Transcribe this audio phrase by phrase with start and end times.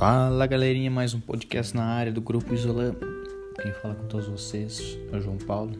[0.00, 2.96] Fala galerinha, mais um podcast na área do Grupo Isolam.
[3.60, 5.74] Quem fala com todos vocês é o João Paulo.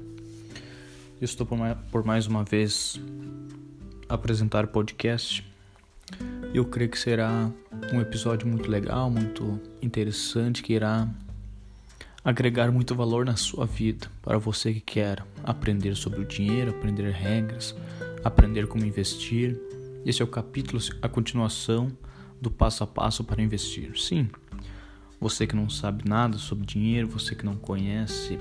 [1.19, 3.01] Eu estou por mais, uma vez
[4.11, 5.43] apresentar o podcast.
[6.53, 7.51] Eu creio que será
[7.95, 11.09] um episódio muito legal, muito interessante, que irá
[12.23, 17.11] agregar muito valor na sua vida para você que quer aprender sobre o dinheiro, aprender
[17.11, 17.75] regras,
[18.23, 19.59] aprender como investir.
[20.05, 21.91] Esse é o capítulo, a continuação
[22.41, 23.99] do passo a passo para investir.
[23.99, 24.29] Sim,
[25.21, 28.39] você que não sabe nada sobre dinheiro, você que não conhece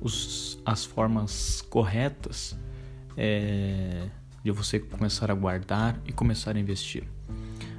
[0.00, 2.56] os, as formas corretas
[3.16, 4.08] é,
[4.42, 7.04] de você começar a guardar e começar a investir.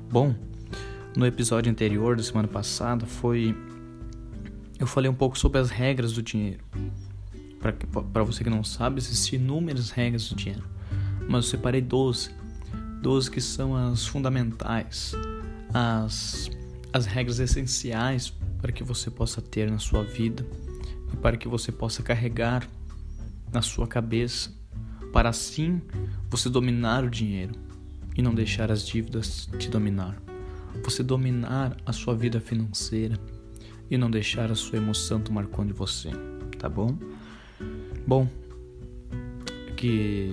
[0.09, 0.35] Bom,
[1.17, 3.55] no episódio anterior da semana passada foi
[4.79, 6.63] eu falei um pouco sobre as regras do dinheiro.
[8.11, 10.63] Para você que não sabe, existem inúmeras regras do dinheiro,
[11.27, 12.40] mas eu separei 12
[13.01, 15.13] 12 que são as fundamentais,
[15.73, 16.49] as,
[16.93, 18.31] as regras essenciais
[18.61, 20.45] para que você possa ter na sua vida
[21.11, 22.67] e para que você possa carregar
[23.51, 24.51] na sua cabeça,
[25.11, 25.81] para assim
[26.29, 27.53] você dominar o dinheiro
[28.15, 30.21] e não deixar as dívidas te dominar.
[30.83, 33.19] Você dominar a sua vida financeira
[33.89, 36.11] e não deixar a sua emoção tomar conta de você,
[36.57, 36.97] tá bom?
[38.07, 38.27] Bom,
[39.75, 40.31] que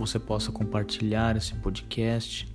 [0.00, 2.48] você possa compartilhar esse podcast,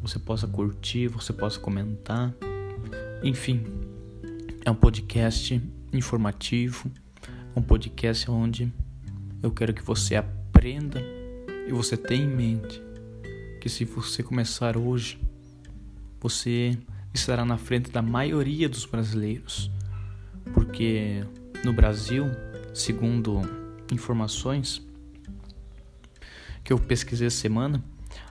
[0.00, 2.32] você possa curtir, você possa comentar.
[3.20, 3.64] Enfim,
[4.64, 5.60] é um podcast
[5.92, 6.88] informativo,
[7.56, 8.72] um podcast onde
[9.42, 11.02] eu quero que você aprenda
[11.66, 12.80] e você tenha em mente
[13.60, 15.20] que se você começar hoje,
[16.20, 16.78] você
[17.12, 19.68] estará na frente da maioria dos brasileiros,
[20.54, 21.24] porque
[21.64, 22.26] no Brasil,
[22.72, 23.42] segundo
[23.90, 24.85] informações,
[26.66, 27.80] que eu pesquisei essa semana,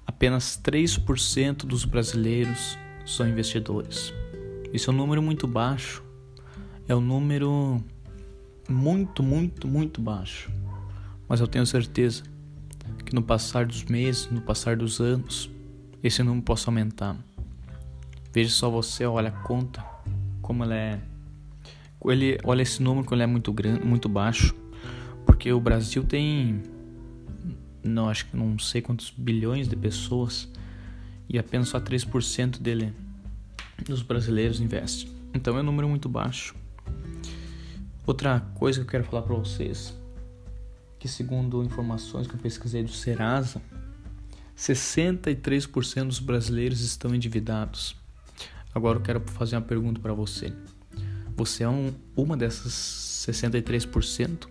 [0.06, 4.14] apenas 3% dos brasileiros são investidores.
[4.74, 6.04] Isso é um número muito baixo.
[6.86, 7.82] É um número
[8.68, 10.52] muito, muito, muito baixo.
[11.30, 12.24] Mas eu tenho certeza
[13.06, 15.50] que no passar dos meses, no passar dos anos,
[16.04, 17.16] esse número possa aumentar.
[18.34, 19.82] Veja só você, olha a conta,
[20.42, 21.00] como ela é.
[22.04, 24.54] Ele, olha esse número, como ele é muito grande, muito baixo.
[25.26, 26.75] Porque o Brasil tem
[27.88, 30.48] não acho que não sei quantos bilhões de pessoas
[31.30, 32.94] e apenas só 3% dele
[33.86, 35.12] dos brasileiros investe.
[35.34, 36.56] Então é um número muito baixo.
[38.06, 39.94] Outra coisa que eu quero falar para vocês,
[41.00, 43.62] que segundo informações que eu pesquisei do Serasa,
[44.58, 47.96] 63% dos brasileiros estão endividados.
[48.74, 50.54] Agora eu quero fazer uma pergunta para você.
[51.36, 52.74] Você é um, uma dessas
[53.28, 54.48] 63%?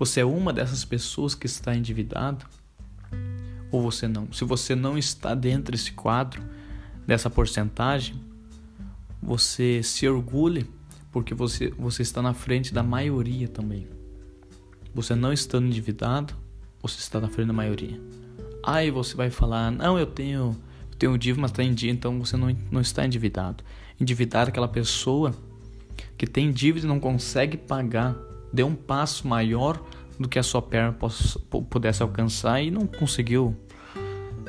[0.00, 2.46] Você é uma dessas pessoas que está endividado?
[3.70, 4.32] Ou você não?
[4.32, 6.42] Se você não está dentro desse quadro,
[7.06, 8.18] dessa porcentagem,
[9.22, 10.66] você se orgulhe
[11.12, 13.86] porque você, você está na frente da maioria também.
[14.94, 16.34] Você não estando endividado,
[16.80, 18.00] você está na frente da maioria.
[18.64, 20.56] Aí você vai falar: Não, eu tenho,
[20.92, 23.62] eu tenho dívida, mas está em dia, então você não, não está endividado.
[24.00, 25.34] Endividado é aquela pessoa
[26.16, 29.80] que tem dívida e não consegue pagar deu um passo maior
[30.18, 30.96] do que a sua perna
[31.70, 33.56] pudesse alcançar e não conseguiu,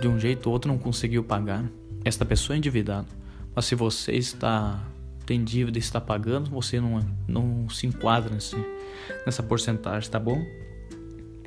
[0.02, 1.66] de um jeito ou outro, não conseguiu pagar.
[2.04, 3.08] Esta pessoa é endividada.
[3.56, 4.84] Mas se você está
[5.26, 8.58] tem dívida e está pagando, você não, não se enquadra nesse,
[9.26, 10.44] nessa porcentagem, tá bom?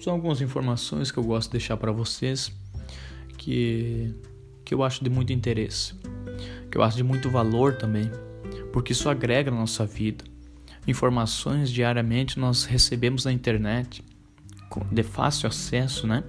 [0.00, 2.50] São algumas informações que eu gosto de deixar para vocês
[3.36, 4.14] que,
[4.64, 5.94] que eu acho de muito interesse,
[6.70, 8.10] que eu acho de muito valor também,
[8.72, 10.24] porque isso agrega na nossa vida
[10.86, 14.04] informações diariamente nós recebemos na internet
[14.90, 16.24] de fácil acesso, né?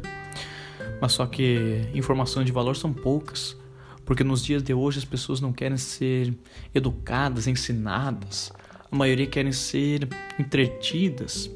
[1.01, 3.57] Mas só que informações de valor são poucas,
[4.05, 6.33] porque nos dias de hoje as pessoas não querem ser
[6.73, 8.51] educadas, ensinadas,
[8.91, 10.07] a maioria querem ser
[10.39, 11.49] entretidas,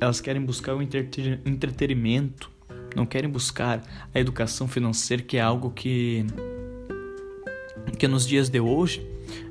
[0.00, 2.50] elas querem buscar o entretenimento,
[2.94, 3.82] não querem buscar
[4.12, 6.26] a educação financeira, que é algo que
[7.98, 9.04] que nos dias de hoje,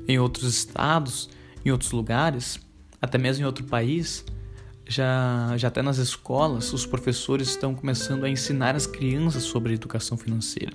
[0.06, 1.28] em outros estados,
[1.64, 2.60] em outros lugares,
[3.00, 4.24] até mesmo em outro país,
[4.86, 10.16] já, já até nas escolas, os professores estão começando a ensinar as crianças sobre educação
[10.16, 10.72] financeira.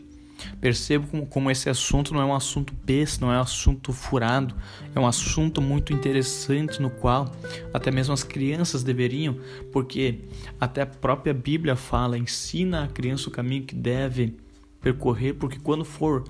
[0.59, 4.55] Percebo como, como esse assunto não é um assunto besta, não é um assunto furado,
[4.93, 7.33] é um assunto muito interessante no qual
[7.73, 9.37] até mesmo as crianças deveriam,
[9.71, 10.19] porque
[10.59, 14.35] até a própria Bíblia fala, ensina a criança o caminho que deve
[14.81, 16.23] percorrer, porque quando for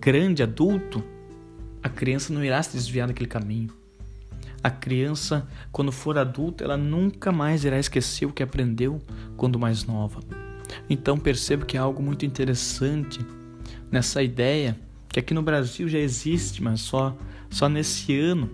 [0.00, 1.04] grande adulto,
[1.82, 3.79] a criança não irá se desviar daquele caminho.
[4.62, 9.00] A criança, quando for adulta, ela nunca mais irá esquecer o que aprendeu
[9.36, 10.20] quando mais nova.
[10.88, 13.20] Então percebo que há algo muito interessante
[13.90, 14.78] nessa ideia
[15.08, 17.16] que aqui no Brasil já existe, mas só,
[17.48, 18.48] só nesse ano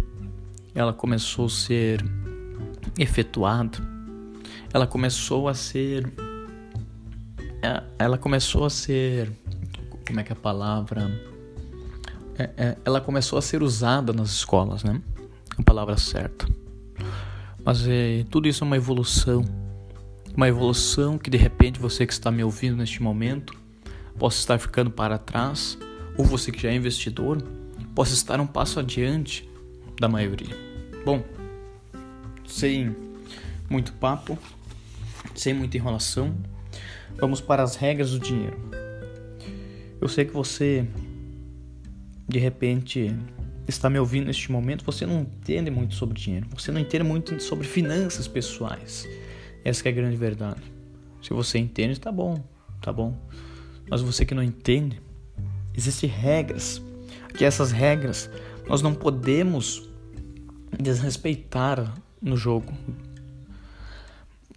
[0.75, 2.05] ela começou a ser
[2.99, 3.79] efetuada.
[4.73, 6.13] Ela começou a ser.
[7.63, 9.33] É, ela começou a ser.
[10.07, 11.11] Como é que é a palavra?
[12.39, 15.01] É, é, ela começou a ser usada nas escolas, né?
[15.59, 16.47] A palavra certa.
[17.65, 19.45] Mas é, tudo isso é uma evolução.
[20.37, 23.55] Uma evolução que de repente você que está me ouvindo neste momento
[24.19, 25.79] possa estar ficando para trás
[26.17, 27.43] ou você que já é investidor,
[27.95, 29.49] possa estar um passo adiante
[30.01, 30.57] da maioria.
[31.05, 31.23] Bom,
[32.47, 32.95] sem
[33.69, 34.39] muito papo,
[35.35, 36.35] sem muita enrolação,
[37.17, 38.59] vamos para as regras do dinheiro.
[40.01, 40.87] Eu sei que você,
[42.29, 43.15] de repente,
[43.67, 47.41] está me ouvindo neste momento, você não entende muito sobre dinheiro, você não entende muito
[47.43, 49.09] sobre finanças pessoais.
[49.65, 50.63] Essa é a grande verdade.
[51.23, 52.43] Se você entende, tá bom,
[52.81, 53.19] tá bom.
[53.89, 55.01] Mas você que não entende,
[55.77, 56.83] Existem regras,
[57.37, 58.31] que essas regras
[58.67, 59.87] nós não podemos
[60.81, 62.73] desrespeitar no jogo.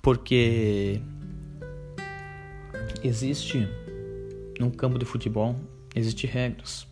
[0.01, 1.01] Porque
[3.03, 3.67] existe
[4.57, 5.59] no campo de futebol,
[5.93, 6.87] existem regras.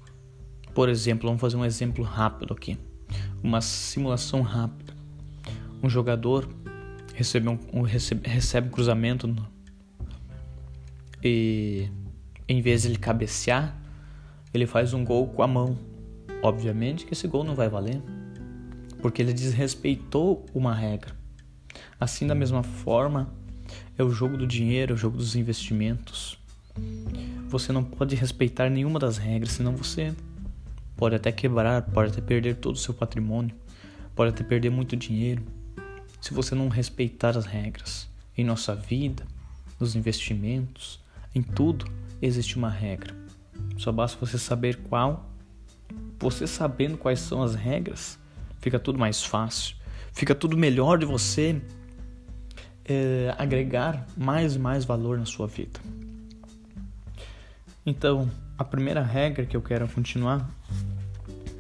[0.78, 2.78] Por exemplo, vamos fazer um exemplo rápido aqui.
[3.42, 4.94] Uma simulação rápida.
[5.82, 6.48] Um jogador
[7.16, 9.48] recebe um, um recebe, recebe um cruzamento no,
[11.24, 11.90] e
[12.48, 13.76] em vez de ele cabecear,
[14.54, 15.76] ele faz um gol com a mão.
[16.44, 18.00] Obviamente que esse gol não vai valer,
[19.02, 21.16] porque ele desrespeitou uma regra.
[22.00, 23.34] Assim, da mesma forma,
[23.98, 26.38] é o jogo do dinheiro, é o jogo dos investimentos.
[27.48, 30.14] Você não pode respeitar nenhuma das regras, senão você
[30.98, 33.56] pode até quebrar, pode até perder todo o seu patrimônio,
[34.16, 35.44] pode até perder muito dinheiro,
[36.20, 38.10] se você não respeitar as regras.
[38.36, 39.26] Em nossa vida,
[39.80, 41.00] nos investimentos,
[41.34, 41.86] em tudo
[42.22, 43.16] existe uma regra.
[43.78, 45.30] Só basta você saber qual.
[46.20, 48.20] Você sabendo quais são as regras,
[48.60, 49.76] fica tudo mais fácil.
[50.12, 51.62] Fica tudo melhor de você
[52.84, 55.80] é, agregar mais e mais valor na sua vida.
[57.88, 60.48] Então, a primeira regra que eu quero continuar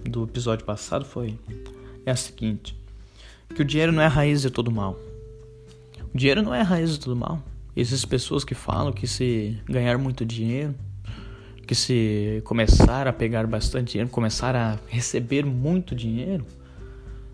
[0.04, 1.40] do episódio passado foi
[2.06, 2.78] é a seguinte:
[3.56, 5.00] que o dinheiro não é a raiz de todo mal.
[6.14, 7.42] O dinheiro não é a raiz de todo mal.
[7.76, 10.76] Existem pessoas que falam que se ganhar muito dinheiro
[11.68, 16.46] que se começar a pegar bastante dinheiro, começar a receber muito dinheiro,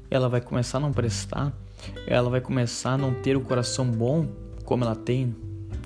[0.09, 1.53] ela vai começar a não prestar,
[2.07, 4.27] ela vai começar a não ter o coração bom
[4.65, 5.35] como ela tem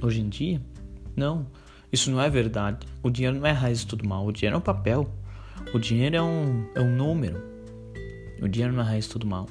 [0.01, 0.61] hoje em dia.
[1.13, 1.45] Não,
[1.91, 2.85] isso não é verdade.
[3.01, 5.09] O dinheiro não é a raiz de tudo mal, o dinheiro é um papel,
[5.73, 7.41] o dinheiro é um, é um número.
[8.41, 9.47] O dinheiro não é a raiz de tudo mal.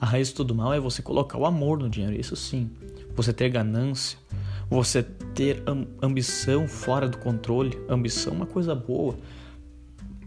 [0.00, 2.70] A raiz de tudo mal é você colocar o amor no dinheiro, isso sim.
[3.14, 4.18] Você ter ganância,
[4.70, 5.62] você ter
[6.00, 7.76] ambição fora do controle.
[7.88, 9.18] Ambição é uma coisa boa,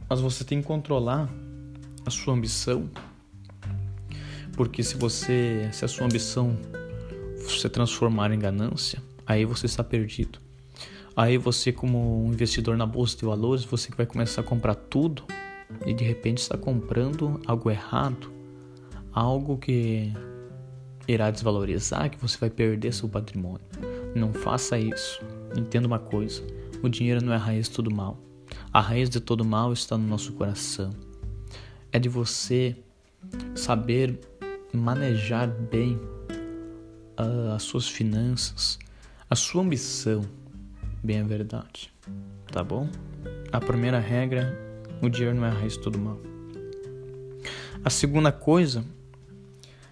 [0.09, 1.29] mas você tem que controlar
[2.05, 2.89] a sua ambição.
[4.55, 6.55] Porque se você, se a sua ambição
[7.47, 10.42] se transformar em ganância, aí você está perdido.
[11.15, 15.23] Aí você, como investidor na bolsa de valores, você que vai começar a comprar tudo
[15.85, 18.31] e de repente está comprando algo errado,
[19.11, 20.11] algo que
[21.07, 23.65] irá desvalorizar, que você vai perder seu patrimônio.
[24.15, 25.21] Não faça isso.
[25.55, 26.43] Entenda uma coisa:
[26.81, 28.17] o dinheiro não é a raiz de todo mal.
[28.71, 30.91] A raiz de todo mal está no nosso coração.
[31.91, 32.75] É de você
[33.55, 34.19] saber
[34.73, 35.95] manejar bem
[37.19, 38.79] uh, as suas finanças,
[39.29, 40.23] a sua ambição.
[41.03, 41.93] Bem a verdade.
[42.49, 42.87] Tá bom?
[43.51, 44.57] A primeira regra:
[45.01, 46.17] o dinheiro não é a raiz de todo mal.
[47.83, 48.85] A segunda coisa,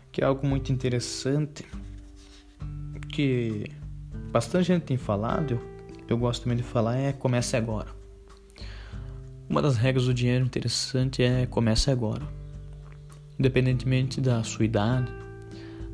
[0.10, 1.65] que é algo muito interessante,
[3.12, 3.65] que
[4.32, 5.62] bastante gente tem falado, eu,
[6.08, 7.89] eu gosto também de falar, é comece agora.
[9.50, 12.25] Uma das regras do dinheiro interessante é comece agora.
[13.38, 15.12] Independentemente da sua idade,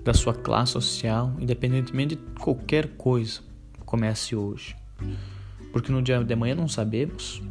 [0.04, 3.42] da sua classe social, independentemente de qualquer coisa,
[3.84, 4.76] comece hoje.
[5.72, 7.42] Porque no dia de amanhã não sabemos.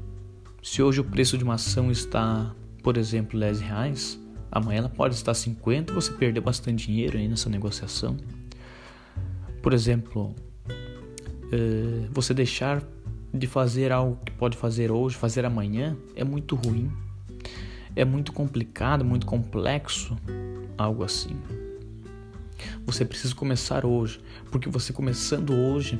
[0.62, 5.14] Se hoje o preço de uma ação está, por exemplo, 10 reais, amanhã ela pode
[5.14, 8.16] estar 50 você perdeu bastante dinheiro aí nessa negociação.
[9.62, 10.34] Por exemplo,
[11.52, 12.82] eh, você deixar
[13.32, 16.90] de fazer algo que pode fazer hoje, fazer amanhã, é muito ruim.
[17.94, 20.16] É muito complicado, muito complexo,
[20.76, 21.36] algo assim.
[22.84, 25.98] Você precisa começar hoje, porque você começando hoje,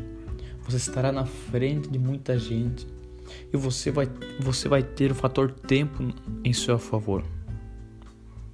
[0.66, 2.87] você estará na frente de muita gente
[3.52, 4.08] e você vai,
[4.40, 6.02] você vai ter o fator tempo
[6.44, 7.25] em seu favor.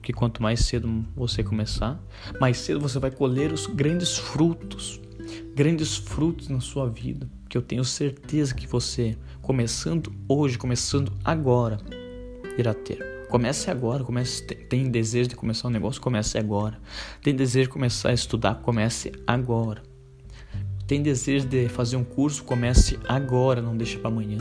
[0.02, 2.00] Que quanto mais cedo você começar,
[2.40, 5.00] mais cedo você vai colher os grandes frutos
[5.54, 11.78] grandes frutos na sua vida, que eu tenho certeza que você, começando hoje, começando agora,
[12.56, 13.26] irá ter.
[13.28, 16.78] Comece agora, comece, tem desejo de começar um negócio, comece agora.
[17.22, 19.82] Tem desejo de começar a estudar, comece agora.
[20.92, 24.36] Tem desejo de fazer um curso, comece agora, não deixe para amanhã.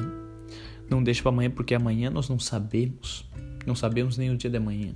[0.90, 3.26] Não deixe para amanhã porque amanhã nós não sabemos.
[3.66, 4.94] Não sabemos nem o dia de amanhã.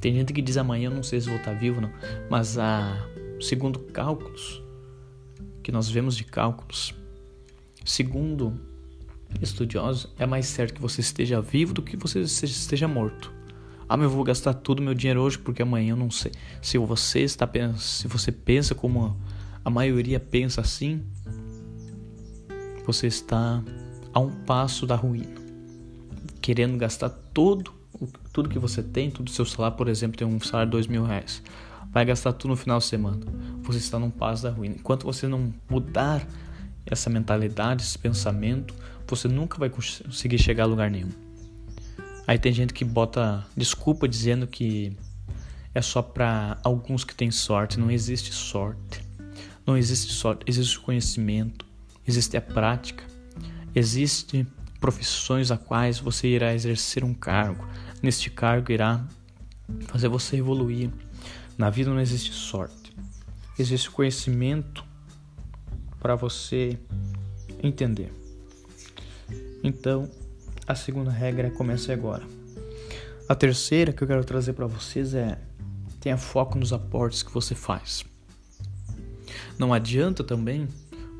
[0.00, 1.90] Tem gente que diz amanhã, não sei se vou estar vivo não,
[2.30, 2.96] mas a
[3.38, 4.62] segundo cálculos
[5.62, 6.94] que nós vemos de cálculos,
[7.84, 8.58] segundo
[9.42, 13.30] estudiosos, é mais certo que você esteja vivo do que você esteja morto.
[13.86, 16.32] Ah, mas eu vou gastar todo o meu dinheiro hoje porque amanhã eu não sei.
[16.62, 19.14] Se você está se você pensa como
[19.68, 21.02] a maioria pensa assim,
[22.86, 23.62] você está
[24.14, 25.34] a um passo da ruína,
[26.40, 27.76] querendo gastar todo
[28.32, 30.86] tudo que você tem, todo o seu salário, por exemplo, tem um salário de dois
[30.86, 31.42] mil reais,
[31.90, 33.20] vai gastar tudo no final de semana.
[33.62, 34.76] Você está num passo da ruína.
[34.76, 36.26] Enquanto você não mudar
[36.86, 38.74] essa mentalidade, esse pensamento,
[39.06, 41.10] você nunca vai conseguir chegar a lugar nenhum.
[42.26, 44.96] Aí tem gente que bota desculpa dizendo que
[45.74, 47.78] é só para alguns que têm sorte.
[47.78, 49.07] Não existe sorte.
[49.68, 51.66] Não existe sorte, existe conhecimento,
[52.06, 53.04] existe a prática,
[53.74, 54.46] existe
[54.80, 57.68] profissões a quais você irá exercer um cargo.
[58.02, 59.06] Neste cargo irá
[59.88, 60.90] fazer você evoluir.
[61.58, 62.96] Na vida não existe sorte.
[63.58, 64.82] Existe conhecimento
[66.00, 66.78] para você
[67.62, 68.10] entender.
[69.62, 70.10] Então,
[70.66, 72.26] a segunda regra é comece agora.
[73.28, 75.38] A terceira que eu quero trazer para vocês é
[76.00, 78.02] tenha foco nos aportes que você faz.
[79.58, 80.68] Não adianta também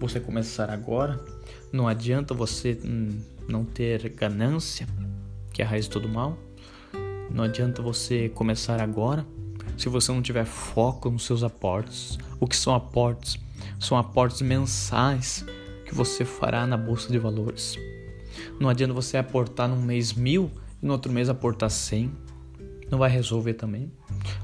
[0.01, 1.21] você começar agora,
[1.73, 4.87] não adianta você hum, não ter ganância,
[5.53, 6.39] que é a raiz de todo mal.
[7.31, 9.27] Não adianta você começar agora
[9.77, 12.19] se você não tiver foco nos seus aportes.
[12.41, 13.39] O que são aportes?
[13.79, 15.45] São aportes mensais
[15.85, 17.77] que você fará na bolsa de valores.
[18.59, 20.51] Não adianta você aportar num mês mil
[20.83, 22.11] e no outro mês aportar cem.
[22.91, 23.93] Não vai resolver também.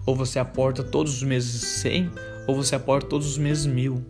[0.04, 2.11] Ou você aporta todos os meses cem
[2.46, 4.04] ou você aporta todos os meses mil.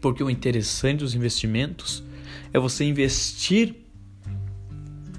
[0.00, 2.02] Porque o interessante dos investimentos
[2.52, 3.74] é você investir,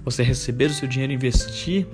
[0.03, 1.88] você receber o seu dinheiro, investir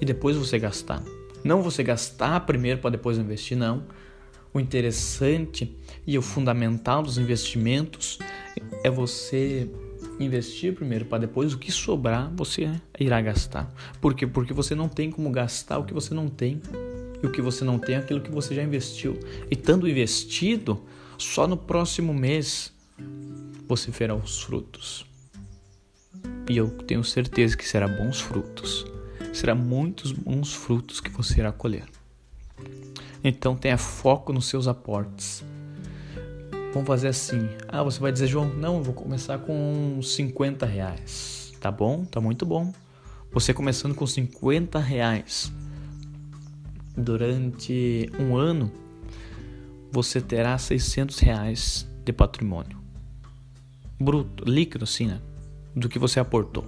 [0.00, 1.02] e depois você gastar.
[1.44, 3.84] Não você gastar primeiro para depois investir, não.
[4.52, 5.76] O interessante
[6.06, 8.18] e o fundamental dos investimentos
[8.82, 9.68] é você
[10.20, 13.72] investir primeiro para depois o que sobrar você irá gastar.
[14.00, 14.26] Por quê?
[14.26, 16.60] Porque você não tem como gastar o que você não tem.
[17.24, 19.18] E o que você não tem é aquilo que você já investiu.
[19.50, 20.84] E estando investido,
[21.16, 22.70] só no próximo mês
[23.66, 25.06] você verá os frutos.
[26.50, 28.84] E eu tenho certeza que será bons frutos.
[29.32, 31.86] Será muitos bons frutos que você irá colher.
[33.24, 35.42] Então tenha foco nos seus aportes.
[36.74, 37.48] Vamos fazer assim.
[37.66, 41.54] Ah, você vai dizer, João, não, eu vou começar com 50 reais.
[41.58, 42.70] Tá bom, tá muito bom.
[43.32, 45.50] Você começando com 50 reais
[46.96, 48.70] durante um ano,
[49.90, 52.78] você terá 600 reais de patrimônio.
[53.98, 55.20] Bruto, líquido sim, né?
[55.74, 56.64] Do que você aportou.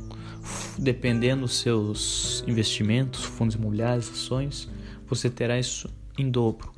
[0.78, 4.68] Dependendo dos seus investimentos, fundos imobiliários, ações,
[5.06, 6.72] você terá isso em dobro.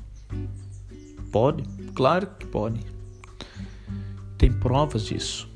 [1.31, 1.65] Pode?
[1.95, 2.81] Claro que pode.
[4.37, 5.49] Tem provas disso.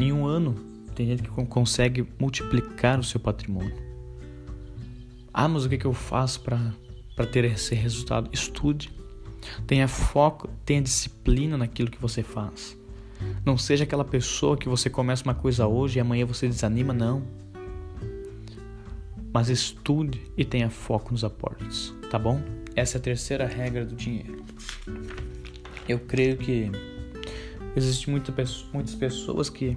[0.00, 0.54] Em um ano,
[0.94, 3.76] tem gente que consegue multiplicar o seu patrimônio.
[5.32, 6.72] Ah, mas o que, que eu faço para
[7.26, 8.28] ter esse resultado?
[8.32, 8.92] Estude.
[9.66, 12.76] Tenha foco, tenha disciplina naquilo que você faz.
[13.44, 17.22] Não seja aquela pessoa que você começa uma coisa hoje e amanhã você desanima, não.
[19.32, 22.40] Mas estude e tenha foco nos aportes, tá bom?
[22.74, 24.44] Essa é a terceira regra do dinheiro.
[25.88, 26.70] Eu creio que
[27.74, 28.32] existem muita,
[28.72, 29.76] muitas pessoas que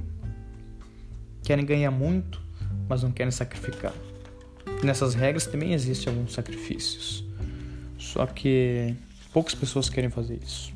[1.43, 2.41] querem ganhar muito,
[2.87, 3.93] mas não querem sacrificar.
[4.83, 7.23] Nessas regras também existem alguns sacrifícios.
[8.11, 8.93] Só que
[9.31, 10.73] poucas pessoas querem fazer isso.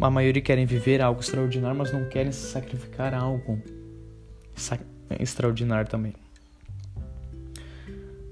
[0.00, 3.60] A maioria querem viver algo extraordinário, mas não querem sacrificar algo
[5.18, 6.14] extraordinário também.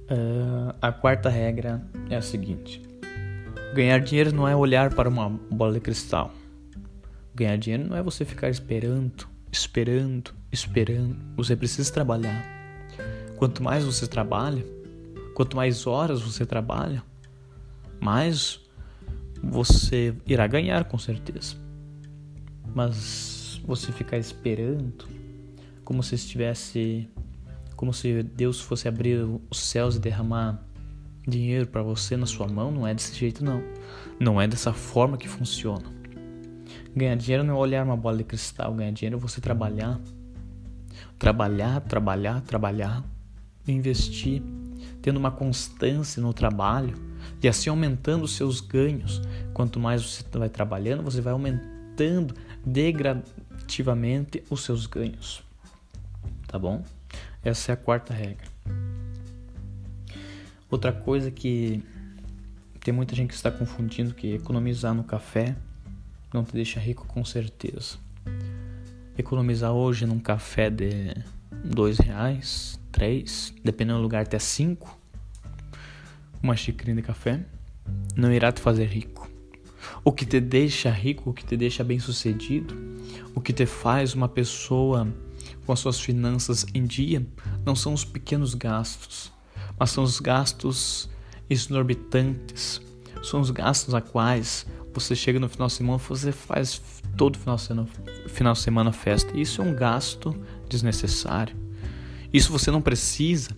[0.04, 2.80] Uh, a quarta regra é a seguinte:
[3.74, 6.32] ganhar dinheiro não é olhar para uma bola de cristal.
[7.34, 11.16] Ganhar dinheiro não é você ficar esperando, esperando, esperando.
[11.36, 12.44] Você precisa trabalhar.
[13.36, 14.64] Quanto mais você trabalha,
[15.34, 17.02] quanto mais horas você trabalha,
[18.04, 18.60] mais
[19.42, 21.56] você irá ganhar com certeza.
[22.74, 25.06] Mas você ficar esperando,
[25.84, 27.08] como se estivesse
[27.76, 30.62] como se Deus fosse abrir os céus e derramar
[31.26, 33.62] dinheiro para você na sua mão, não é desse jeito não.
[34.20, 35.84] Não é dessa forma que funciona.
[36.94, 40.00] Ganhar dinheiro não é olhar uma bola de cristal, ganhar dinheiro é você trabalhar.
[41.18, 43.04] Trabalhar, trabalhar, trabalhar
[43.66, 44.42] investir,
[45.00, 46.94] tendo uma constância no trabalho
[47.42, 49.20] e assim aumentando os seus ganhos.
[49.52, 55.42] Quanto mais você vai trabalhando, você vai aumentando degradativamente os seus ganhos.
[56.46, 56.84] Tá bom?
[57.42, 58.46] Essa é a quarta regra.
[60.70, 61.82] Outra coisa que
[62.80, 65.56] tem muita gente que está confundindo que economizar no café
[66.32, 67.96] não te deixa rico com certeza.
[69.16, 71.14] Economizar hoje num café de
[71.64, 74.98] dois reais, três, dependendo do lugar até cinco,
[76.44, 77.40] uma xicrinha de café,
[78.14, 79.28] não irá te fazer rico.
[80.04, 82.76] O que te deixa rico, o que te deixa bem sucedido,
[83.34, 85.08] o que te faz uma pessoa
[85.64, 87.26] com as suas finanças em dia,
[87.64, 89.32] não são os pequenos gastos,
[89.78, 91.08] mas são os gastos
[91.48, 92.80] exorbitantes,
[93.22, 96.80] são os gastos a quais você chega no final de semana, você faz
[97.16, 97.88] todo final de semana,
[98.28, 99.36] final de semana festa.
[99.36, 100.36] Isso é um gasto
[100.68, 101.56] desnecessário.
[102.32, 103.50] Isso você não precisa.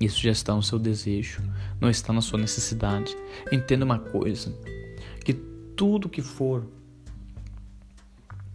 [0.00, 1.42] Isso já está no seu desejo,
[1.80, 3.16] não está na sua necessidade.
[3.50, 4.54] Entenda uma coisa,
[5.24, 6.64] que tudo que for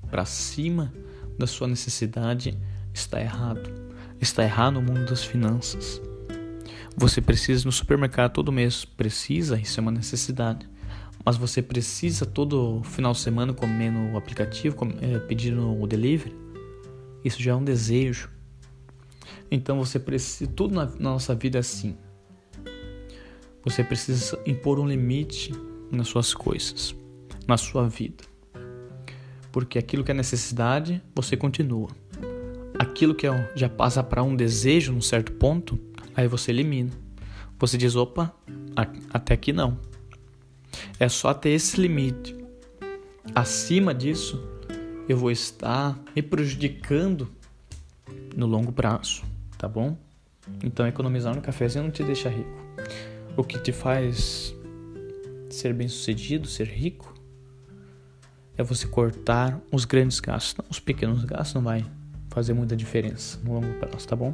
[0.10, 0.94] para cima
[1.38, 2.58] da sua necessidade
[2.94, 3.70] está errado.
[4.22, 6.02] Está errado no mundo das finanças.
[6.96, 10.70] Você precisa no supermercado todo mês, precisa, isso é uma necessidade.
[11.26, 16.36] Mas você precisa todo final de semana comer no aplicativo, é, pedir no delivery?
[17.24, 18.30] Isso já é um desejo.
[19.54, 21.96] Então você precisa, tudo na, na nossa vida é assim.
[23.64, 25.54] Você precisa impor um limite
[25.92, 26.96] nas suas coisas,
[27.48, 28.24] na sua vida.
[29.52, 31.90] Porque aquilo que é necessidade, você continua.
[32.80, 35.80] Aquilo que é, já passa para um desejo num certo ponto,
[36.16, 36.90] aí você elimina.
[37.60, 38.34] Você diz, opa,
[39.14, 39.78] até aqui não.
[41.00, 42.36] É só ter esse limite.
[43.36, 44.44] Acima disso,
[45.08, 47.30] eu vou estar me prejudicando
[48.36, 49.22] no longo prazo,
[49.64, 49.96] tá bom?
[50.62, 52.52] Então, economizar no cafezinho não te deixa rico.
[53.38, 54.54] O que te faz
[55.50, 57.14] ser bem-sucedido, ser rico,
[58.58, 60.66] é você cortar os grandes gastos.
[60.70, 61.86] os pequenos gastos não vai
[62.28, 64.34] fazer muita diferença no longo prazo, tá bom?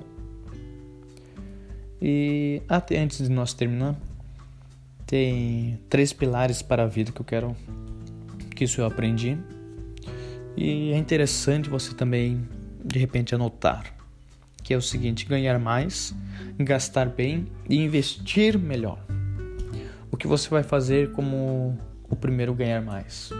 [2.02, 3.96] E até antes de nós terminar,
[5.06, 7.56] tem três pilares para a vida que eu quero
[8.56, 9.38] que isso eu aprendi.
[10.58, 12.48] E é interessante você também
[12.84, 13.98] de repente anotar,
[14.69, 16.13] que é o seguinte: ganhar mais,
[16.60, 19.03] gastar bem e investir melhor.
[20.12, 21.75] O que você vai fazer como
[22.08, 23.32] o primeiro ganhar mais?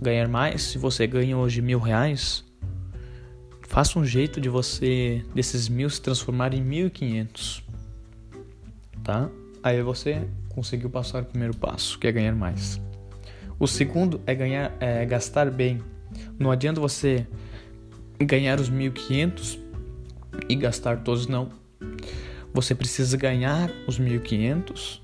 [0.00, 2.42] Ganhar mais, se você ganha hoje mil reais,
[3.68, 7.62] faça um jeito de você desses mil se transformar em mil e quinhentos,
[9.04, 9.28] tá?
[9.62, 12.80] Aí você conseguiu passar o primeiro passo, que é ganhar mais.
[13.58, 15.82] O segundo é ganhar, é gastar bem.
[16.38, 17.26] Não adianta você
[18.18, 19.61] ganhar os 1.500
[20.48, 21.48] e gastar todos não.
[22.54, 25.00] Você precisa ganhar os 1.500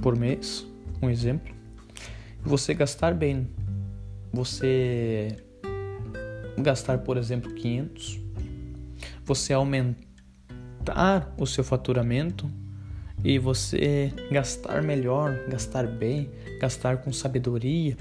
[0.00, 0.66] por mês,
[1.02, 1.54] um exemplo.
[2.42, 3.48] Você gastar bem.
[4.32, 5.36] Você
[6.58, 8.20] gastar, por exemplo, 500.
[9.24, 12.50] Você aumentar o seu faturamento
[13.24, 17.96] e você gastar melhor, gastar bem, gastar com sabedoria,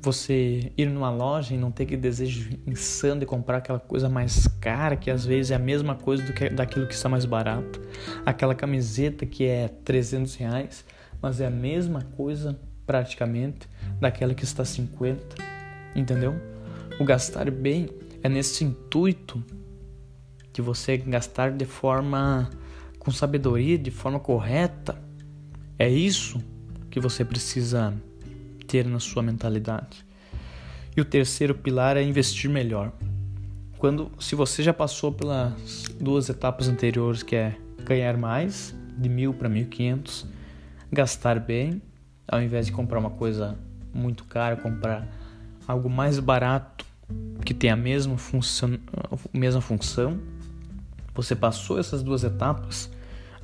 [0.00, 4.46] você ir numa loja e não ter aquele desejo insano de comprar aquela coisa mais
[4.60, 7.80] cara, que às vezes é a mesma coisa do que daquilo que está mais barato,
[8.24, 10.84] aquela camiseta que é 300 reais,
[11.20, 13.68] mas é a mesma coisa praticamente
[14.00, 15.36] daquela que está 50,
[15.94, 16.34] entendeu?
[16.98, 17.88] O gastar bem
[18.22, 19.42] é nesse intuito
[20.52, 22.50] de você gastar de forma
[22.98, 25.00] com sabedoria, de forma correta.
[25.78, 26.42] É isso
[26.90, 27.94] que você precisa
[28.70, 30.06] ter na sua mentalidade.
[30.96, 32.92] E o terceiro pilar é investir melhor.
[33.78, 39.34] Quando, se você já passou pelas duas etapas anteriores, que é ganhar mais, de mil
[39.34, 40.24] para mil quinhentos,
[40.92, 41.82] gastar bem,
[42.28, 43.58] ao invés de comprar uma coisa
[43.92, 45.08] muito cara, comprar
[45.66, 46.84] algo mais barato
[47.44, 48.78] que tem a mesma função,
[49.32, 50.20] mesma função
[51.12, 52.88] você passou essas duas etapas,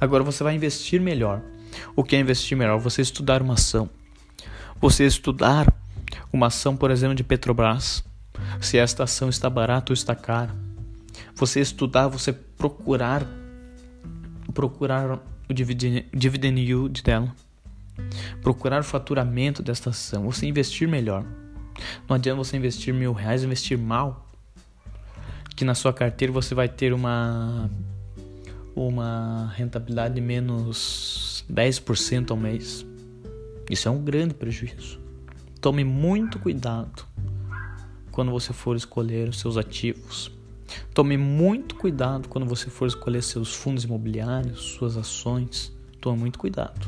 [0.00, 1.42] agora você vai investir melhor.
[1.96, 2.78] O que é investir melhor?
[2.78, 3.90] Você estudar uma ação.
[4.80, 5.72] Você estudar
[6.32, 8.04] uma ação, por exemplo, de Petrobras,
[8.60, 10.54] se esta ação está barata ou está cara.
[11.34, 13.26] Você estudar, você procurar
[14.56, 17.34] procurar o dividend, yield dela.
[18.40, 20.24] Procurar o faturamento desta ação.
[20.24, 21.24] Você investir melhor.
[22.08, 24.26] Não adianta você investir mil reais investir mal
[25.54, 27.70] que na sua carteira você vai ter uma
[28.74, 32.84] uma rentabilidade de menos 10% ao mês.
[33.70, 35.00] Isso é um grande prejuízo.
[35.60, 37.04] Tome muito cuidado
[38.12, 40.30] quando você for escolher os seus ativos.
[40.94, 45.72] Tome muito cuidado quando você for escolher seus fundos imobiliários, suas ações.
[46.00, 46.86] Tome muito cuidado.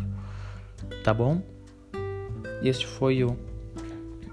[1.02, 1.42] Tá bom?
[2.62, 3.36] E este foi o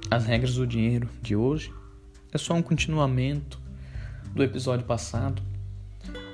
[0.09, 1.73] as regras do dinheiro de hoje.
[2.31, 3.59] É só um continuamento
[4.33, 5.41] do episódio passado,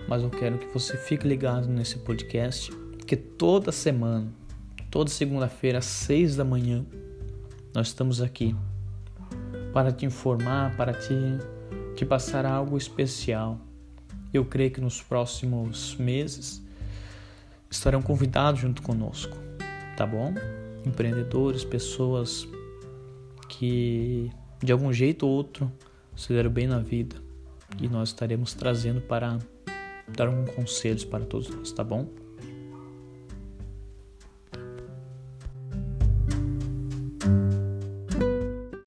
[0.08, 2.72] mas eu quero que você fique ligado nesse podcast,
[3.06, 4.32] que toda semana,
[4.92, 6.86] toda segunda-feira às seis da manhã,
[7.74, 8.54] nós estamos aqui
[9.74, 11.16] para te informar, para te,
[11.96, 13.58] te passar algo especial.
[14.34, 16.62] Eu creio que nos próximos meses
[17.70, 19.38] estarão convidados junto conosco,
[19.96, 20.34] tá bom?
[20.86, 22.46] Empreendedores, pessoas
[23.48, 24.30] que
[24.62, 25.72] de algum jeito ou outro
[26.18, 27.16] se deram bem na vida
[27.80, 29.38] e nós estaremos trazendo para
[30.10, 32.21] dar alguns conselhos para todos nós, tá bom?